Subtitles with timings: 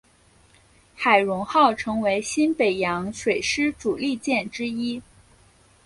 [0.95, 4.99] 海容号成为新北洋水师主力舰之一。